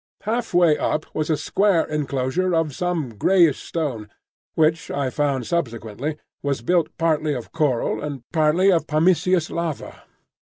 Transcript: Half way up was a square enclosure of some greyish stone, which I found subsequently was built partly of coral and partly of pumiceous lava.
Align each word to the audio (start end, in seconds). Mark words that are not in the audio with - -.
Half 0.21 0.55
way 0.55 0.79
up 0.79 1.05
was 1.13 1.29
a 1.29 1.37
square 1.37 1.85
enclosure 1.85 2.55
of 2.55 2.73
some 2.73 3.15
greyish 3.19 3.61
stone, 3.61 4.09
which 4.55 4.89
I 4.89 5.11
found 5.11 5.45
subsequently 5.45 6.17
was 6.41 6.63
built 6.63 6.89
partly 6.97 7.35
of 7.35 7.51
coral 7.51 8.01
and 8.03 8.23
partly 8.31 8.71
of 8.71 8.87
pumiceous 8.87 9.51
lava. 9.51 10.01